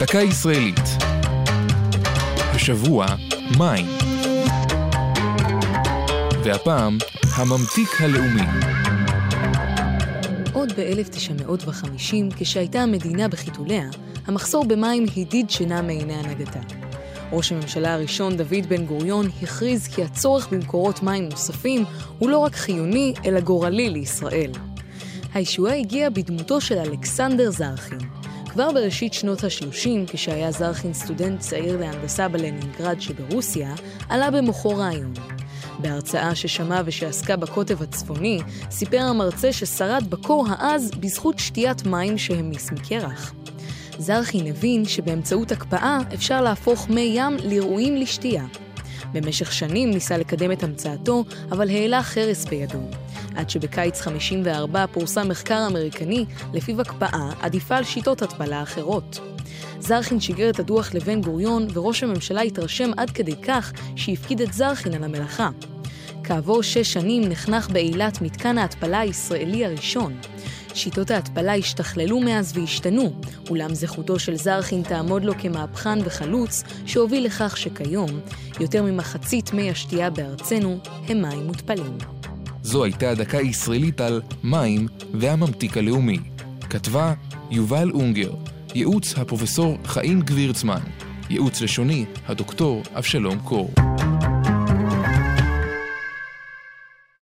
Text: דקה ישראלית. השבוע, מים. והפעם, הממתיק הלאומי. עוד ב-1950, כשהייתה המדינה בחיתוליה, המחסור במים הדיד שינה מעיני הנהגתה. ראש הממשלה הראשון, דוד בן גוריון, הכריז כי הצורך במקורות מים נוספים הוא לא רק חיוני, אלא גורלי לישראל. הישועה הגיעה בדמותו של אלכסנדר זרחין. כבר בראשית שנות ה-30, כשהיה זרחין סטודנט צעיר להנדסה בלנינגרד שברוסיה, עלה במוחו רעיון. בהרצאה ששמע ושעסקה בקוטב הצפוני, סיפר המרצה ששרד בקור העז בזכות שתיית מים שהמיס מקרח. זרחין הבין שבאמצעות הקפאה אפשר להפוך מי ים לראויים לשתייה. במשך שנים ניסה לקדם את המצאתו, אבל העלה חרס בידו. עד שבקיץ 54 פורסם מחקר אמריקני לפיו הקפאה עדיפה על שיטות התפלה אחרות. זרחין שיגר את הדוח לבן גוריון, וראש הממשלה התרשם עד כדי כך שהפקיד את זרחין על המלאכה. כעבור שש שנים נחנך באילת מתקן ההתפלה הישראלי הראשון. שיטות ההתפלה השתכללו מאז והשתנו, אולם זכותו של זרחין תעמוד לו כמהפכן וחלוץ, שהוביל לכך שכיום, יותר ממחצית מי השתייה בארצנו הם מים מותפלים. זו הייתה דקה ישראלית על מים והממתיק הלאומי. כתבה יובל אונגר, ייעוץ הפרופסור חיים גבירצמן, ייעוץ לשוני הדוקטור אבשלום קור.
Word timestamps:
דקה 0.00 0.18
ישראלית. 0.18 0.80
השבוע, 2.36 3.06
מים. 3.58 3.86
והפעם, 6.44 6.98
הממתיק 7.34 7.88
הלאומי. 8.00 8.42
עוד 10.52 10.72
ב-1950, 10.72 12.34
כשהייתה 12.36 12.80
המדינה 12.80 13.28
בחיתוליה, 13.28 13.84
המחסור 14.26 14.64
במים 14.64 15.06
הדיד 15.16 15.50
שינה 15.50 15.82
מעיני 15.82 16.14
הנהגתה. 16.14 16.60
ראש 17.32 17.52
הממשלה 17.52 17.94
הראשון, 17.94 18.36
דוד 18.36 18.66
בן 18.68 18.86
גוריון, 18.86 19.26
הכריז 19.42 19.88
כי 19.88 20.04
הצורך 20.04 20.48
במקורות 20.52 21.02
מים 21.02 21.28
נוספים 21.28 21.84
הוא 22.18 22.30
לא 22.30 22.38
רק 22.38 22.54
חיוני, 22.54 23.14
אלא 23.24 23.40
גורלי 23.40 23.90
לישראל. 23.90 24.52
הישועה 25.34 25.76
הגיעה 25.76 26.10
בדמותו 26.10 26.60
של 26.60 26.78
אלכסנדר 26.78 27.50
זרחין. 27.50 28.19
כבר 28.50 28.72
בראשית 28.72 29.14
שנות 29.14 29.44
ה-30, 29.44 30.12
כשהיה 30.12 30.50
זרחין 30.50 30.92
סטודנט 30.92 31.40
צעיר 31.40 31.80
להנדסה 31.80 32.28
בלנינגרד 32.28 33.00
שברוסיה, 33.00 33.74
עלה 34.08 34.30
במוחו 34.30 34.76
רעיון. 34.76 35.12
בהרצאה 35.78 36.34
ששמע 36.34 36.82
ושעסקה 36.84 37.36
בקוטב 37.36 37.82
הצפוני, 37.82 38.38
סיפר 38.70 39.00
המרצה 39.00 39.52
ששרד 39.52 40.04
בקור 40.08 40.46
העז 40.48 40.90
בזכות 40.90 41.38
שתיית 41.38 41.86
מים 41.86 42.18
שהמיס 42.18 42.72
מקרח. 42.72 43.34
זרחין 43.98 44.46
הבין 44.46 44.84
שבאמצעות 44.84 45.52
הקפאה 45.52 45.98
אפשר 46.14 46.42
להפוך 46.42 46.88
מי 46.88 47.12
ים 47.14 47.36
לראויים 47.44 47.96
לשתייה. 47.96 48.44
במשך 49.12 49.52
שנים 49.52 49.90
ניסה 49.90 50.16
לקדם 50.16 50.52
את 50.52 50.62
המצאתו, 50.62 51.24
אבל 51.52 51.70
העלה 51.70 52.02
חרס 52.02 52.44
בידו. 52.44 52.80
עד 53.36 53.50
שבקיץ 53.50 54.00
54 54.00 54.86
פורסם 54.86 55.28
מחקר 55.28 55.66
אמריקני 55.66 56.24
לפיו 56.52 56.80
הקפאה 56.80 57.30
עדיפה 57.40 57.76
על 57.76 57.84
שיטות 57.84 58.22
התפלה 58.22 58.62
אחרות. 58.62 59.20
זרחין 59.78 60.20
שיגר 60.20 60.50
את 60.50 60.58
הדוח 60.58 60.94
לבן 60.94 61.20
גוריון, 61.20 61.66
וראש 61.72 62.02
הממשלה 62.02 62.40
התרשם 62.40 62.90
עד 62.96 63.10
כדי 63.10 63.36
כך 63.42 63.72
שהפקיד 63.96 64.40
את 64.40 64.52
זרחין 64.52 64.94
על 64.94 65.04
המלאכה. 65.04 65.48
כעבור 66.24 66.62
שש 66.62 66.92
שנים 66.92 67.28
נחנך 67.28 67.70
באילת 67.70 68.22
מתקן 68.22 68.58
ההתפלה 68.58 69.00
הישראלי 69.00 69.64
הראשון. 69.64 70.20
שיטות 70.74 71.10
ההתפלה 71.10 71.54
השתכללו 71.54 72.20
מאז 72.20 72.52
והשתנו, 72.56 73.12
אולם 73.50 73.74
זכותו 73.74 74.18
של 74.18 74.36
זרחין 74.36 74.82
תעמוד 74.82 75.24
לו 75.24 75.32
כמהפכן 75.38 75.98
וחלוץ, 76.04 76.62
שהוביל 76.86 77.24
לכך 77.26 77.56
שכיום, 77.56 78.20
יותר 78.60 78.82
ממחצית 78.82 79.52
מי 79.52 79.70
השתייה 79.70 80.10
בארצנו 80.10 80.78
הם 81.08 81.22
מים 81.22 81.46
מותפלים. 81.46 81.98
זו 82.62 82.84
הייתה 82.84 83.14
דקה 83.14 83.40
ישראלית 83.40 84.00
על 84.00 84.22
מים 84.42 84.86
והממתיק 85.14 85.76
הלאומי. 85.76 86.18
כתבה 86.70 87.14
יובל 87.50 87.90
אונגר, 87.90 88.32
ייעוץ 88.74 89.18
הפרופסור 89.18 89.78
חיים 89.84 90.20
גבירצמן, 90.20 90.80
ייעוץ 91.30 91.60
לשוני 91.60 92.04
הדוקטור 92.28 92.82
אבשלום 92.94 93.38
קור. 93.38 93.70